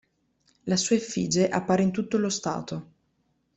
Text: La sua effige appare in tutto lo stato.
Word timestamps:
La 0.63 0.77
sua 0.77 0.95
effige 0.95 1.47
appare 1.47 1.83
in 1.83 1.91
tutto 1.91 2.17
lo 2.17 2.29
stato. 2.29 2.91